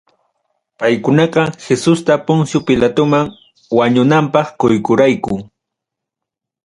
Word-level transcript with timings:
Paykunaqa 0.79 1.43
Jesusta 1.65 2.13
Poncio 2.25 2.59
Pilatuman 2.67 3.25
wañunanpaq 3.77 4.47
quykuraku. 4.59 5.35